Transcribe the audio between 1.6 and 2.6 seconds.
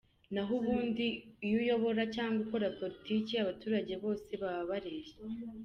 uyobora cyangwa